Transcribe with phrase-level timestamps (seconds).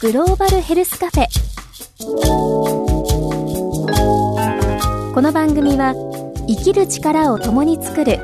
[0.00, 1.26] グローバルヘルスカフェ。
[5.12, 5.92] この番組は
[6.48, 8.18] 生きる力を共に作る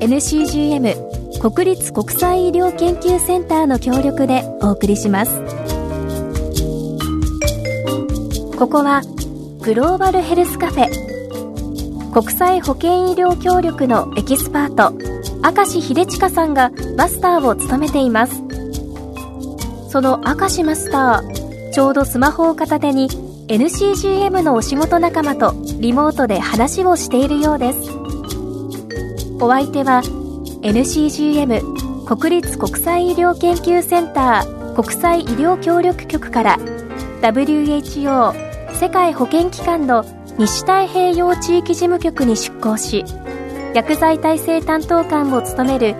[0.00, 5.40] NCGM 国立国際医療研究センターの協力でお送りします。
[8.58, 9.02] ここは
[9.60, 12.10] グローバルヘルスカフェ。
[12.12, 14.90] 国際保健医療協力のエキスパート
[15.48, 18.49] 明石秀親さんがマスターを務めています。
[19.90, 23.08] その明石マスターちょうどスマホを片手に
[23.48, 27.90] NCGM のお仕事仲間とリモートで話をしているようです。
[29.40, 30.02] お相手は
[30.62, 36.58] NCGM 国立国際医療研究センター国際医療協力局から
[37.22, 40.04] WHO 世界保健機関の
[40.38, 43.04] 西太平洋地域事務局に出向し
[43.74, 45.96] 薬剤耐性担当官を務める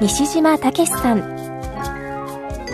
[0.00, 1.34] 西島武さん。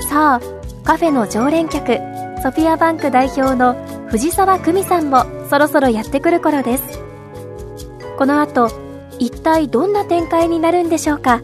[0.09, 0.60] さあ
[0.91, 1.99] カフェの常連客
[2.43, 3.75] ソフィアバンク代表の
[4.09, 6.83] 藤沢久美さんもそろそろやってくる頃です。
[8.19, 8.69] この後
[9.21, 11.43] 一体どんな展開になるんでしょうか。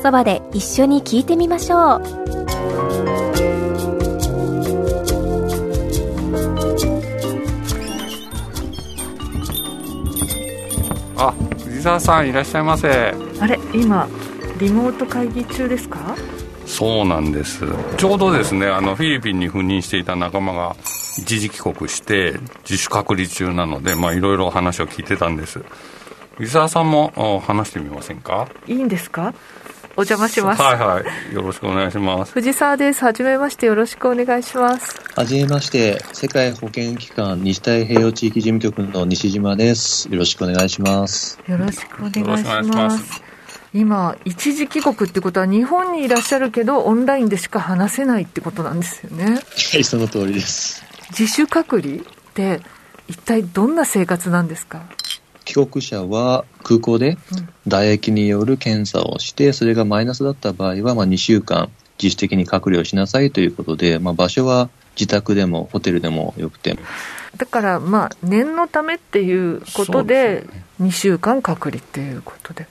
[0.00, 2.02] そばで一緒に聞いてみましょう。
[11.16, 13.12] あ藤沢さんいらっしゃいませ。
[13.40, 14.06] あれ今
[14.60, 16.14] リモート会議中ですか？
[16.82, 17.64] そうなんです。
[17.96, 20.74] ちょうどですねあのフィリピンに赴任していた仲間が
[21.16, 25.62] 一時帰国して自主隔離中なのでまあいろいろ話を聞いてたんです。
[26.38, 28.48] 藤沢さんも話してみませんか？
[28.66, 29.32] いいんですか？
[29.94, 30.62] お邪魔します。
[30.62, 31.34] はいはい。
[31.34, 32.32] よろしくお願いします。
[32.32, 33.04] 藤沢です。
[33.04, 33.66] はじめまして。
[33.66, 34.98] よろしくお願いします。
[35.14, 36.02] はじめまして。
[36.12, 40.08] 世界保健機関西太平洋地域事務局の西島です。
[40.10, 41.38] よろしくお願いします。
[41.46, 43.22] よろしくお願いします
[43.74, 49.24] 今一時帰国ってことは日本にいらっしゃるけどオンラインでしか話せないってことなんですよね。
[49.72, 50.84] はいその通りです。
[51.10, 51.98] 自主隔離っ
[52.34, 52.60] て
[53.08, 54.82] 一体どんな生活なんですか？
[55.44, 57.16] 帰国者は空港で
[57.64, 61.68] 唾液による検査をして、それがマイナスだった場合は、まあ、2週間
[62.00, 66.78] 自主的に隔離をしなさいということで、まあ、場所は自宅でもホテルでもよくて。
[67.36, 70.46] だから、まあ、念のためっていうことで、
[70.80, 72.66] 2週間隔離っていうことで。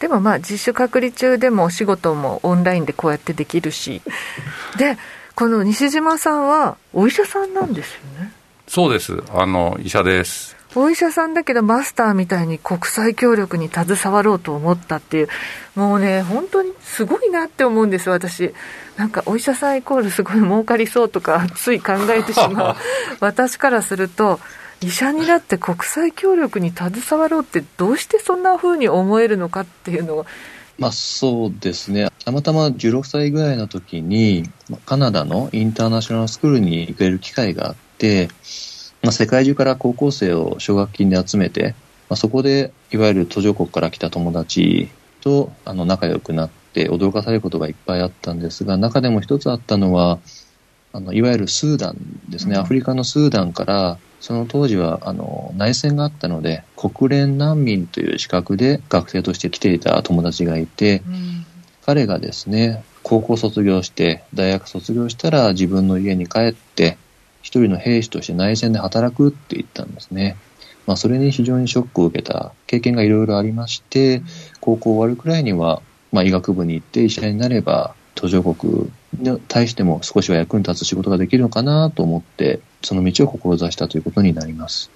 [0.00, 4.02] でもまあ、自主隔離中でもお仕事もオンラインでこうやってできるし。
[4.76, 4.98] で、
[5.34, 8.32] この西島さんはお医者さんなんですよね。
[8.68, 9.22] そうです。
[9.34, 10.56] あの、医者です。
[10.74, 15.28] お医者さんだけどマスターみたいに国際協力に携わろうと思ったっていう、
[15.74, 18.52] もうね、本当にすごいなって思うんです、私。
[18.96, 22.76] なんかお医者さんイコールすごい儲かりそうとか、つい考えてしまう
[23.20, 24.38] 私からすると、
[24.80, 30.26] 医者になって国際協力に携わろうってどうしてそんな風に思えるのかっていうのを
[30.78, 32.08] まあそうですね。
[32.24, 34.44] たまたま16歳ぐらいの時に、
[34.84, 38.28] カナダのインターナショナルスクールに行ける機会があって、
[39.02, 41.74] まあ、世界中から高校生を奨学金で集めて、
[42.08, 44.88] まあ、そこでいわゆる途上国から来た友達
[45.20, 50.18] とあの仲良くなって驚かされることがいっぱいあったんですが、中でも一つあったのは、
[50.92, 51.96] あのいわゆるスーダン
[52.28, 61.02] ですね、アフリカのスーダンから、その当時はあの内戦があったので、国連難民という資格で学生として来ていた友達がいて、
[61.84, 66.96] 彼がですね、高校卒業して、大学卒業したら自分の家に帰って、
[67.42, 70.36] 一人の兵士として内戦で働くって言ったんですね。
[70.86, 74.22] まあ、それに非常にショックを受けた経験がいろいろありまして、
[74.60, 84.90] 高校終わるくらいには、まあ、医学部に行って医者になれば、途上国に対しても少しは役に立つ仕事ができるのかなと思って、その道を志したということになります。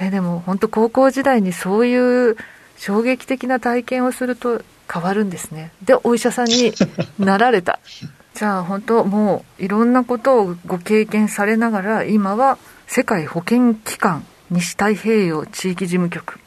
[0.00, 2.36] えでも本当高校時代にそういう
[2.78, 4.62] 衝撃的な体験をすると
[4.92, 5.72] 変わるんですね。
[5.84, 6.72] で、お医者さんに
[7.18, 7.78] なられた。
[8.34, 16.38] じゃあ本当もういろんなことをご経験されながら今は世界保健機関西太平洋地域事務局、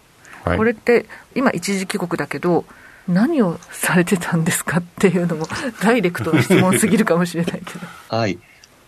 [0.44, 1.06] はい、これって
[1.36, 2.66] 今一時帰国だけど
[3.08, 5.48] 何をされてたんですかっていうのも
[5.84, 7.88] ダイレクトな質問すぎるかもしれないけど。
[8.16, 8.40] はい。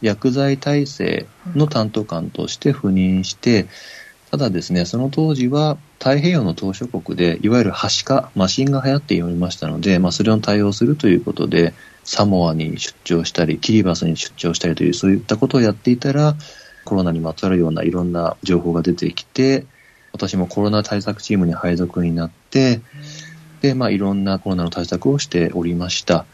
[0.02, 1.26] 薬剤耐性
[1.56, 3.66] の担当官として赴任して、
[4.36, 16.36] ただですねその当時は太平洋の島しょ国でいわゆるはしかマシンが流行っておりましたので、まあ、それを対応するということでサモアに出張したりキリバスに出張したりというそういったことをやっていたら
[16.84, 19.66] コロナにまつわるようないろんな情報が出てきて
[20.16, 22.82] 私もコロナ対策チームに配属になって
[23.62, 26.26] で、まあ、いろんなコロナの対策をしておりました。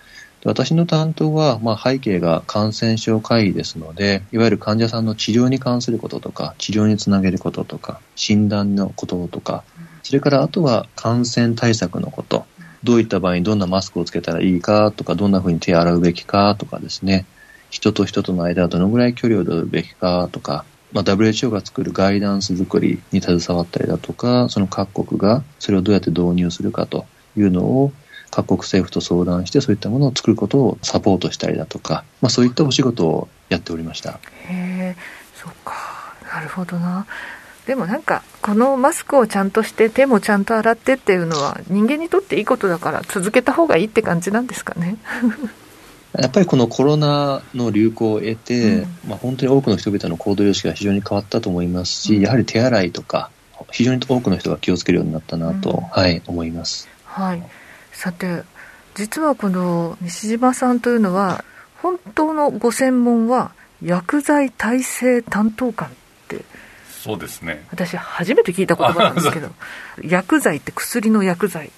[0.43, 9.63] 私の担当は、まあ、背景が感染症会議ですのでいわゆる患者さんの治療に関することとか治療につなげることとか診断のこととか
[10.01, 12.45] それからあとは感染対策のこと。
[12.83, 17.25] どういった場合にどんなマスクをつけたらいいかとか、どんな風に手を洗うべきかとかですね、
[17.69, 27.05] 人と人との間はどのぐらい距離を取るべきかとか、まあ、WHO が作るガイダンス作りに携わったりだとか、その各国がそれをどうやって導入するかと
[27.37, 27.91] いうのを
[28.29, 34.19] 各国政府と相談してそういったものを作ることをサポートしたりだとか、まあ、そういったお仕事をやっておりました。
[34.47, 34.95] へえ、
[35.35, 35.73] そうか。
[36.33, 37.05] なるほどな。
[37.65, 44.97] でもなんかこのマスクをちゃんとして手もちゃんと洗ってっていうのは人間にとっていいことだから続けた方がいいって感じなんですかね。
[46.13, 53.31] やっぱりこのコロナの流行を得て、うん、まあ、本当に多くの人々の行動様式が非常に変わったと思いますし、うん、やはり手洗いとか、
[53.71, 56.89] 非常に多くの人が気をつけるようになったなと、うん、はい、思います。
[57.05, 57.43] はい。
[57.93, 58.43] さて、
[58.95, 61.45] 実はこの西島さんというのは、
[61.81, 65.91] 本当のご専門は薬剤耐性担当官っ
[66.27, 66.43] て
[67.01, 67.65] そうですね。
[67.71, 69.49] 私初めて聞いた言葉なんですけど
[70.03, 71.71] 薬剤って薬の薬剤。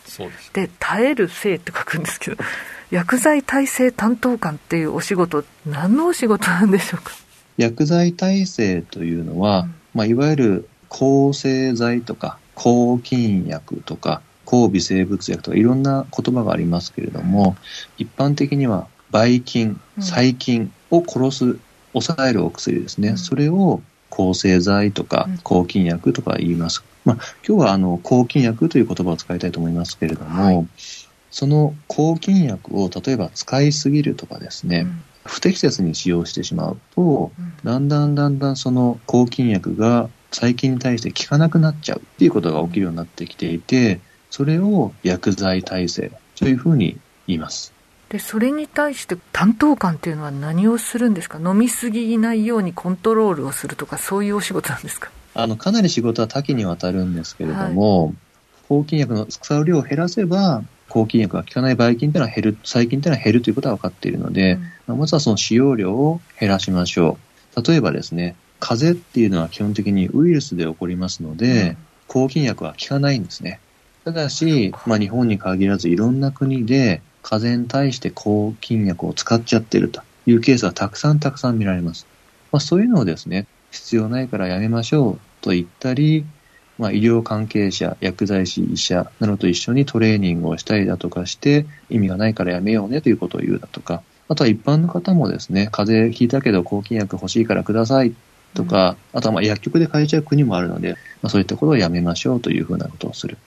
[0.51, 2.43] で耐える性って書くんですけど
[2.91, 7.11] 薬剤耐性担当官っていうお仕事何のお仕事なんでしょうか？
[7.57, 17.55] 薬剤耐性というのは、うん、まあ、いわゆる抗生剤とか抗菌薬とか抗微生物薬とかいろんな言葉がありますけれども、
[17.97, 21.57] 一般的にはばい菌、細菌を殺す、
[21.93, 23.17] 抑えるお薬ですね。
[23.17, 23.81] それを
[24.13, 26.83] 抗生剤とか抗菌薬とか言います。
[27.03, 27.15] まあ、
[27.47, 30.67] 今日はあの抗菌薬という言葉を使いたいと思いますけれども、はい、
[31.31, 43.99] その抗菌薬を例えば使いすぎるとかですね、うん、不適切に使用してしまうと、うん、だんだんだんだんその抗菌薬が細菌に対して効かなくなっちゃうっていうことが起きるようになってきていて、
[44.29, 47.72] それを薬剤耐性というふうに言います。
[48.13, 51.39] でそれに対して担当官っていうのは何をするんですか？
[51.39, 55.09] 飲みすぎないようにコントロールをするとかそういうお仕事なんですか？
[55.33, 58.15] あのかなり仕事は多岐にわたるんですけれども、はい、
[58.69, 67.17] 抗菌薬の使う量を減らせば抗菌薬が効かないばい菌というのは減る細菌というのは減るということは分かっているので、うん、まずはその使用量を減らしましょ
[67.55, 67.61] う。
[67.67, 71.77] 例えばですね風邪っていうのは基本的にウイルスで起こりますので、うん、
[72.07, 73.59] 抗菌薬は効かないんですね。
[74.05, 82.05] ただし、まあ、日本に限らずいろんな国で風邪に対して抗菌薬を使っちゃってるというケースはたくさんたくさん見られます。
[82.51, 86.25] まあ、そういうのをですね、必要ないからやめましょうと言ったり、
[86.77, 98.13] まあ、医療関係者、薬剤師、医者などと一緒にトレーニングをしたりだとかして、意味がないからやめようねということを言うだとか、あとは一般の方もですね、風邪ひいたけど抗菌薬欲しいからください
[98.53, 103.37] とか、あとはまあ薬局で買えちゃう国もあるので、まあ、そういったことをやめましょうというふうなことをする。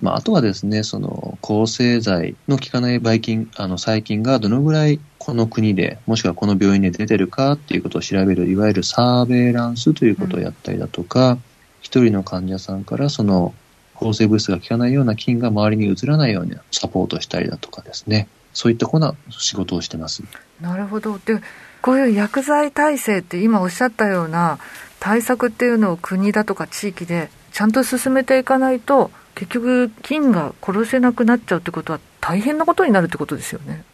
[0.00, 11.38] まあ、あとはですね、その抗生剤の効かないばい菌、あの細菌がどのぐらいこの国で、もしくはこの病院で出てるかっていうことを調べる、いわゆるサーベイランスということをやったりだとか、
[11.82, 13.54] 一、うん、人の患者さんからその
[13.94, 20.22] 抗生物質が効かないような菌が周りに移らないようにサポートしたりだとかですね、そういったこな仕事をしてます。
[20.60, 21.18] なるほど。
[21.18, 21.40] で、
[21.82, 24.58] こういう薬剤耐性って今おっしゃったような
[24.98, 33.84] 対策っていうのを国だとか地域でちゃんと進めていかないと結局、菌が殺せなくなっちゃうってことは、大変なことになるってことですよね。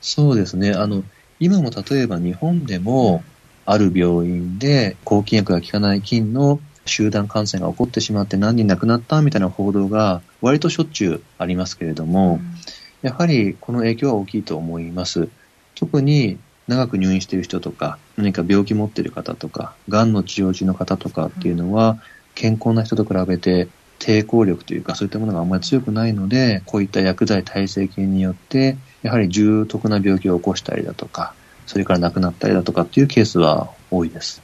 [0.00, 0.72] そうですね。
[0.72, 1.04] あの、
[1.40, 3.22] 今も例えば日本でも、
[3.66, 15.28] ある病院で抗菌薬が効かない菌の集団感染が起こってしまって何人亡くなったみたいな報道が割としょっちゅうありますけれども、うん、やはりこの影響は大きいと思います。
[15.74, 16.38] 特に
[16.68, 21.98] 長く入院している人とか、何か病気持っている方とか、癌の治療中の方とかっていうのは、
[22.34, 31.34] 健康な人と比べて抵抗力というかそういったものがあんまり強くないので、こういった薬剤耐性菌によって、やはり重篤な病気を起こしたりだとか、
[31.66, 34.42] それから亡くなったりだとかっていうケースは多いです。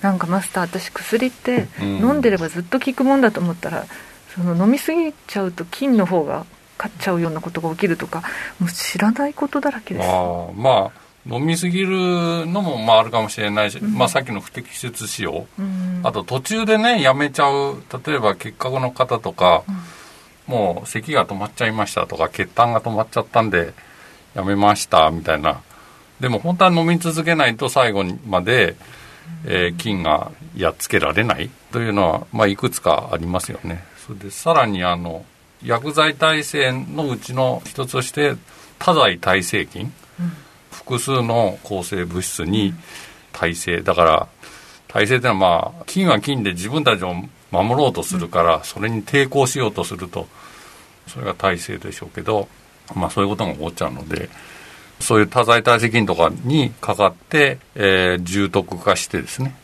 [0.00, 3.86] なんかマスター、私薬って飲んでればずっと効くもんだと思ったら、
[4.34, 6.44] その飲みすぎちゃうと菌の方が
[6.78, 8.22] 勝っちゃうようなことが起きるとか、
[8.58, 10.06] もう知らないことだらけです。
[10.08, 19.62] あまあ飲みすぎるのもまああるかもしれないし、うん、まあ、さっきの不適切使用、うん、あと途中でねやめちゃう例えば結核の方とか、
[20.48, 23.72] うん、もう咳が止まっちゃいましたとか血痰が止まっちゃったんで
[24.34, 25.60] やめましたみたいな。
[26.20, 28.76] でも本当は飲み続けないと最後まで、
[29.44, 33.84] えー、菌がやっつけられないというのは、まあ、いくつかありますよね。
[34.06, 35.24] それでさらにあの
[35.64, 38.34] 薬剤耐性のうちの一つとして
[38.78, 39.92] 多剤耐性菌、
[40.84, 42.74] 複数の抗生物質に
[43.32, 43.82] 耐性。
[43.82, 44.28] だから
[44.88, 47.14] 耐性っていうのはまあ菌は菌で自分たちを
[47.50, 50.26] 守ろうとするからそれに抵抗しようとすると
[51.08, 52.48] それが耐性でしょうけど
[52.94, 54.28] まあそういうことが起こっちゃうので
[55.00, 59.56] そういう多剤耐性菌とかにかかって、えー、重篤化してですね。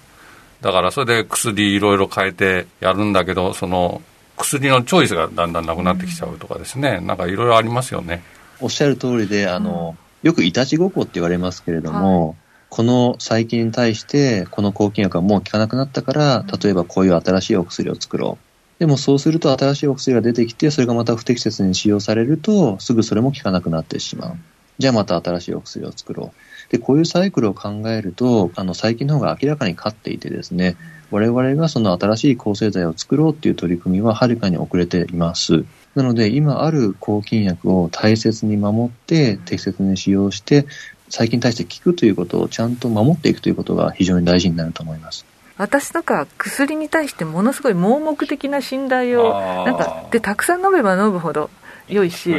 [0.61, 4.03] だからそれで薬いろいろ変えてやるんだけどその
[4.37, 7.01] 薬のチョイスがだんだんなくなってきちゃうとかですね。
[7.01, 8.23] なんかいろいろありますよね。
[8.61, 12.37] おっしゃる通りであの、うんよくいたちごっこって言われますけれども、
[12.71, 18.49] この細菌に対して、この抗菌薬がもう効かなくなったから、例えばこういう新しいお薬を作ろう。
[18.79, 24.37] でもそうすると新しいお薬が出てきて、それがまた不適切に使用されると、すぐそれも効かなくなってしまう。
[24.79, 26.33] じゃあまた新しいお薬を作ろ
[26.69, 26.71] う。
[26.71, 30.77] で、こういうサイクルを考えると、あの、細菌の方が明らかに勝っていてですね、
[31.11, 35.65] 我々がその新しい抗生剤を作ろうっていう取り組みははるかに遅れています。
[35.99, 40.65] なので、今ある抗菌薬を大切に守って、適切に使用して、
[41.09, 45.27] 細菌に対して効くということをちゃんと守っていくということが非常に大事になると思います。
[45.57, 49.33] 私とか薬に対してものすごい盲目的な信頼を
[49.65, 51.51] なんかでたくさん飲めば飲むほど
[51.89, 52.31] 良いし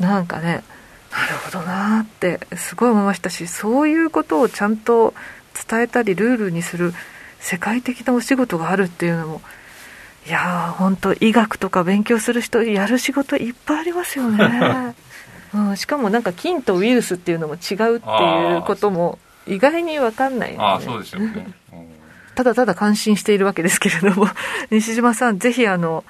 [0.00, 0.64] なんかね
[1.12, 5.14] なるほどなーってすごい思いましたしそういうことをちゃんと
[5.68, 6.92] 伝えたりルールにする
[7.38, 9.42] 世界的なお仕事があるっていうのも
[10.26, 14.94] いやー本当医学とか勉強する人やる仕事いっぱいありますよね、
[15.54, 20.64] うん、しかもなんか菌とウイルスっていうのも違うっていうことも意外に分かんないよね。
[20.64, 21.86] ああそうですよね、うん。
[22.34, 24.28] ただただ感心しているわけですけれども
[24.70, 26.02] 西島さんぜひあの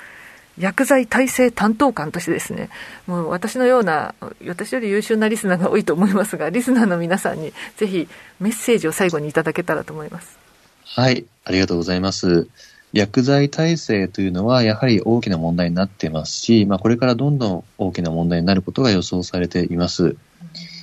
[0.58, 2.70] 薬剤耐性担当官としてですね
[3.06, 4.14] もう私のような
[4.46, 8.08] 私より優秀なリスナーが多いと思いますがリスナーの皆さんにぜひ
[8.40, 10.38] メッセージを最後にいただけたらと思います。
[10.87, 12.49] はい、ありがとうございます。
[12.96, 20.16] 薬剤耐性というのはやはり大きな問題になっていますし、まあ、これからどんどん大きな問題になることが予想されています。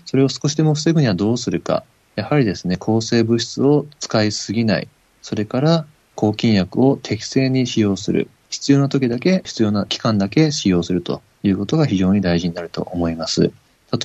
[0.05, 1.83] それを少しでも防ぐにはどうするか。
[2.15, 4.87] やはりですね、抗生物質を使いすぎない。
[5.23, 8.29] それから抗菌薬を適正に使用する。
[8.51, 13.51] 必要な時だけ、必要な期間だけ使用するということが非常に大事になると思います。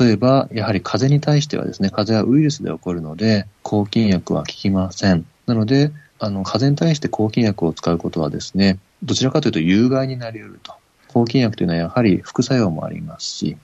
[0.01, 5.27] 例えば、やはり風邪に対してはですね、風邪はウイルスで起こるので、抗菌薬は効きません。
[5.47, 10.75] なので、あの、風邪に対して抗菌薬を使うことはですね、どちらかというと有害になり得ると。
[11.09, 13.57] 抗菌薬というのはやはり副作用もありますし、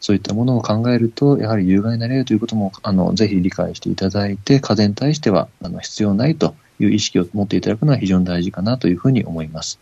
[0.00, 9.78] そういったものを考えると、やはり有害になり得るということも、あの、ぜひ理解していただいて、風邪に対しては、あの、必要ないという意識を持っていただくのは非常に大事かなというふうに思います。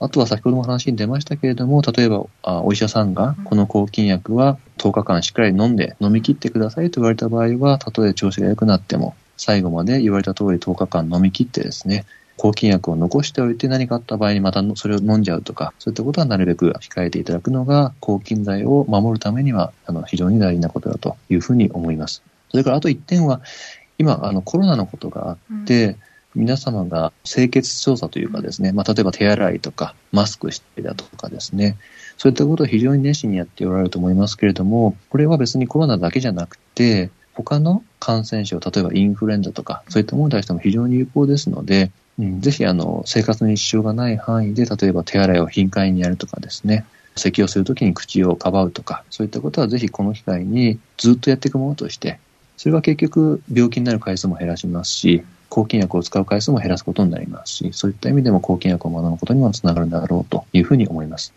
[0.00, 12.04] あとは先ほども話に出ましたけれども、例えばあお医者さんがこの抗菌薬は10日間しっかり飲んで飲み切ってくださいと言われた場合は、たとえ調子が良くなっても、最後まで言われた通り10日間飲み切ってですね、
[12.36, 22.22] 抗菌薬を残しておいて何かあった場合にまたそれを飲んじゃうとか、そういったことはなるべく控えていただくのが抗菌剤を守るためにはあの非常に大事なことだというふうに思います。
[22.50, 23.40] それからあと1点は、
[23.98, 25.96] 今あのコロナのことがあって、
[26.34, 31.76] 皆様が清潔調査というかですね、まあ、例えば手洗いとかマスクしてだとかですね、
[32.16, 46.84] そういったことを非常に熱心にやっておられると思いますけれども、これは別にコロナだけじゃなくて、他の感染症、例えばインフルエンザとか、そういったものに対しても非常に有効ですので、うん、ぜひあの生活に支障がない範囲で、例えば手洗いを頻回にやるとかですね、
[47.16, 52.18] 咳をするときに口をかばうとか、そういったことはぜひこの機会にずっとやっていくものとして、
[52.56, 61.32] それは結局病気になる回数も減らしますし、抗菌薬を使う回数も減らすことになりますし、そういった意味でも抗菌薬を学ぶことにもつながるんだろうというふうに思います。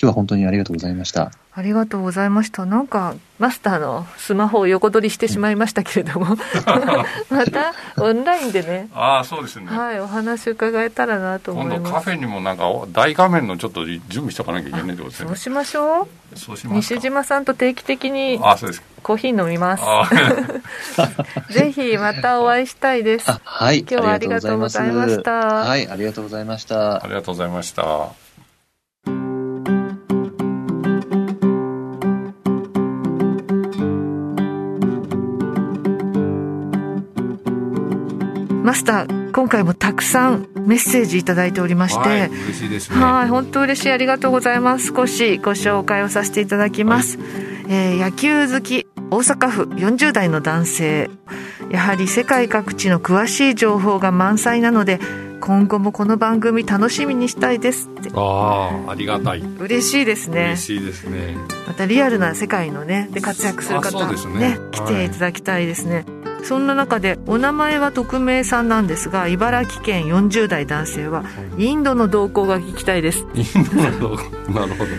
[0.00, 1.30] 今日は本当にありがとうございました。
[1.52, 2.64] ありがとうございました。
[2.64, 6.38] なんか、マスターのスマホを横取りしてしまいましたけれども、
[7.28, 11.78] またオンラインでね、ああそうですね、はい、お話伺えたらなと思います。
[11.80, 16.38] 今度カフェにもなんか大画面のちょっと準備しとかなきゃいけないってことですねそうしましょう。
[16.38, 19.82] そうしますか西島さんと定期的にああそうですかコーヒー飲みます。
[21.52, 23.30] ぜひまたお会いしたいです。
[23.30, 27.06] あはい、今日はありがとうございましたはい、ありがとうございましたあ。
[27.06, 28.29] りがとうございました
[38.70, 43.90] マスター、今回もたくさんメッセージいただいておりまして、はい嬉しいですねはい、本当嬉しい。
[43.90, 44.92] ありがとうございます。
[44.94, 47.18] 少しご紹介をさせていただきます。
[47.68, 51.10] えー野球好き、大阪府40代の男性。
[51.72, 55.00] やはり世界各地の詳しい情報が満載なので、
[55.40, 58.10] 今後もこの番組楽しみにしたいですって。
[58.14, 60.62] ああありがたい嬉しいですね嬉。
[60.62, 61.36] しいですね
[61.66, 66.04] またリアルな世界のね、で活躍するあ方そうですね来ていただきたいですね。
[66.44, 71.24] そんな中でお名前は匿名さんなんですが茨城県40代男性は
[71.58, 74.16] インドの動向が聞きたいですインドの
[74.54, 74.90] なるほど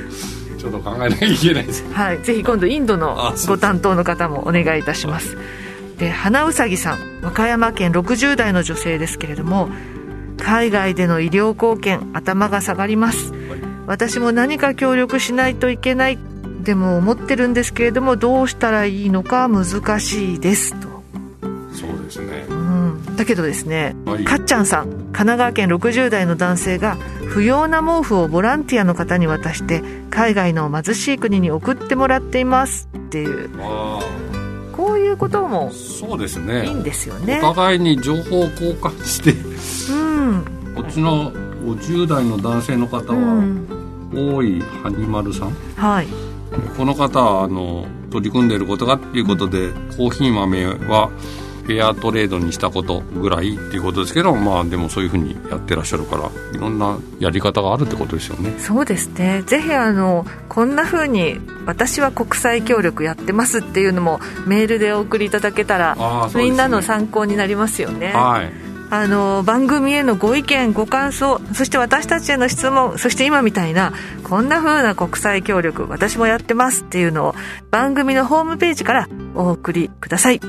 [0.58, 5.36] ちょっと考えなきゃいけないですはい、ぜひ今度インドのご担当の方もお願いいたします。
[6.02, 9.70] で、花うさぎさん、和歌山県60代の女性ですけれども、
[10.40, 13.34] 海外での医療貢献、頭が下がります。
[13.86, 16.18] 私も何か協力しないといけない、
[16.64, 20.74] でも思ってるんですけれども、どうしたらいいのか難しいです。
[20.80, 20.91] と。
[22.12, 22.46] ですね。
[22.50, 23.16] うん。
[23.16, 24.24] だけどですね、はい。
[24.26, 26.96] かっちゃんさん神奈川県60代の男性が
[27.28, 32.90] 不要な毛布をボランティアの方に渡して海外の貧しい国に送ってもらっています。
[32.96, 33.50] っていう。
[33.60, 34.00] あ
[34.74, 36.66] こいうこともそうですね。
[36.66, 37.40] いいんですよね。
[37.44, 39.32] お互いに情報を交換して
[39.94, 40.44] うん。
[40.76, 43.68] こっちの50代の男性の方は、うん。
[44.14, 45.52] 大井はにまるさん？
[45.76, 46.08] はい。
[46.76, 58.54] この方はあの取り組んでいることがっていうことで、コーヒー豆はフェアトレードにしたことぐらいっていうことですけどまあでもそういうふうにやってらっしゃるからいろんなやり方があるってことですよね。
[58.60, 59.44] そうですね。
[59.44, 66.02] ぜひあのこんな風に私は国際協力やってますっていうのもメールでお送りいただけたら、ね。
[66.36, 68.12] みんなの参考になりますよね。
[68.14, 68.72] はい。
[68.94, 73.94] あの番組へのご意見ご感想そして私たちへの質問そして今みたいな
[74.32, 77.36] こんな風な国際協力私もやってますっていうのを
[77.70, 80.40] 番組のホームページからお送りください。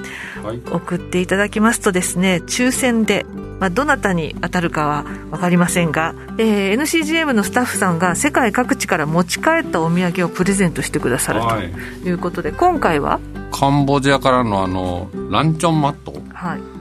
[0.40, 0.62] はい。
[0.70, 3.26] 送っていただきますとですね抽選で、
[3.58, 11.72] まあ、どなたに当たるかは分かりませんが、えー NCGM のスタッフさんが世界各地から持ち帰ったお土産をプレゼントしてくださるはい。
[12.04, 13.18] ということで、今回は？
[13.50, 16.14] カンボジアからのあのランチョンマット。
[16.32, 16.71] はい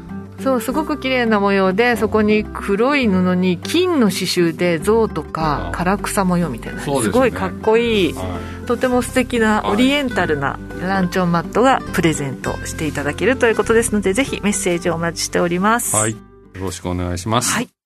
[0.43, 7.01] そうすごく綺麗な模様でそこに黒い布に金の刺繍で象とかあ唐草模様みたいな、ね。
[7.01, 15.95] すごいかっこいいはとても素敵なはいオリエンタルなランチョンマットがプレゼントしていただけるということですのでぜひメッセージをお待ちしております。
[15.95, 16.17] い、はい、よ
[16.59, 17.80] ろしくお願いします、はい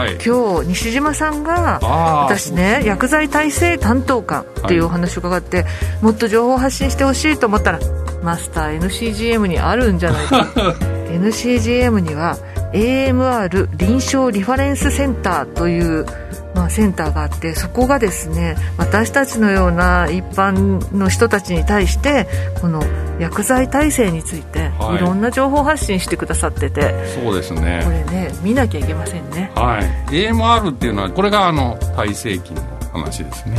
[0.00, 0.18] はい。
[0.24, 1.78] 今日西島さんが
[2.24, 5.66] 私ね薬剤耐性担当官っていうお話を伺って、
[6.00, 7.80] もっと情報を発信してほしいと思ったら
[8.22, 10.46] マスター NCGM にあるんじゃないか。
[11.10, 12.38] NCGM には
[12.72, 16.06] AMR 臨床リファレンスセンターという、
[16.54, 22.26] まあ、センターがあってそこがですね私たちのような一般の人たちに対して
[22.60, 22.82] この
[23.18, 24.96] 薬剤耐性についてはい。
[24.96, 29.52] いろんな情報発信してくださってて、そうですこねれね見なきゃいけませんね。
[29.54, 29.78] は
[30.10, 30.14] い。
[30.14, 33.56] AMR っていうのはこれがあの耐性菌の話ですね。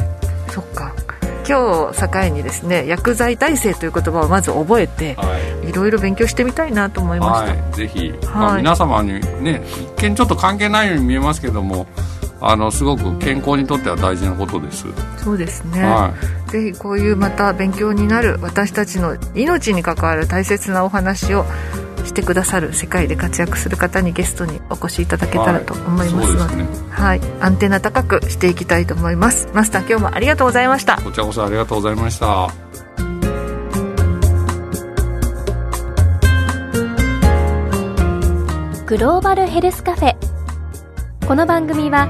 [0.50, 0.94] そっか。
[1.48, 5.70] 今日境にですね薬剤耐性という言葉をまず覚えてはい。
[5.70, 8.20] いろいろ勉強してみたいなと思いました、はい、ぜひ、はい。
[8.28, 9.13] まあ、皆様に
[9.44, 9.63] ね
[9.98, 11.88] 一見ちょっと関係ないように見えますけども
[12.42, 14.86] あのすごく健康にとっては大事なことです、
[15.18, 16.14] そうですね、は
[16.48, 21.46] ぜひこういうまた勉強になる私たちの命に関わる大切なお話を
[22.04, 26.90] してくださる世界で活躍する方にゲストにお越しいただけたらと思いますので,、そうですね。
[26.90, 29.48] はい、アンテナ高くしていきたいと思います。
[29.54, 30.98] マスター今日もありがとうございました。
[30.98, 32.52] こちらこそありがとうございました。
[38.88, 40.16] グローバルヘルスカフェ。
[41.28, 42.10] この番組は